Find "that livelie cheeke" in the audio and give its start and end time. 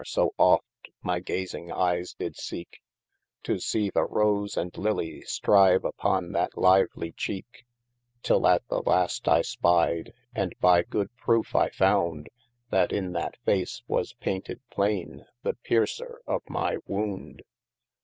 6.31-7.65